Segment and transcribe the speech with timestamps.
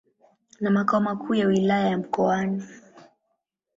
[0.61, 2.63] na makao makuu ya Wilaya ya Mkoani.